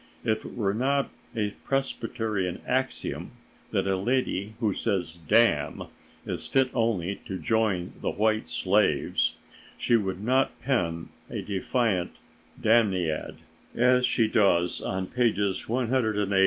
If 0.25 0.45
it 0.45 0.55
were 0.55 0.73
not 0.73 1.11
a 1.35 1.51
Presbyterian 1.63 2.59
axiom 2.65 3.33
that 3.69 3.85
a 3.85 3.95
lady 3.95 4.55
who 4.59 4.73
says 4.73 5.19
"damn" 5.29 5.83
is 6.25 6.47
fit 6.47 6.71
only 6.73 7.17
to 7.27 7.37
join 7.37 7.93
the 8.01 8.09
white 8.09 8.49
slaves, 8.49 9.37
she 9.77 9.97
would 9.97 10.23
not 10.23 10.59
pen 10.59 11.09
a 11.29 11.43
defiant 11.43 12.15
Damniad, 12.59 13.35
as 13.75 14.07
she 14.07 14.27
does 14.27 14.81
on 14.81 15.05
pages 15.05 15.69
108, 15.69 15.69
109 15.69 15.97
and 16.23 16.29
110. 16.31 16.39